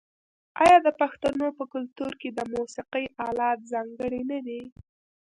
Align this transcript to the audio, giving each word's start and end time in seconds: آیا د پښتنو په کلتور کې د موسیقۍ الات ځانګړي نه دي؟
آیا 0.63 0.77
د 0.85 0.87
پښتنو 1.01 1.47
په 1.57 1.63
کلتور 1.73 2.11
کې 2.21 2.29
د 2.33 2.39
موسیقۍ 2.53 3.05
الات 3.27 3.59
ځانګړي 3.71 4.21
نه 4.31 4.39
دي؟ 4.47 4.61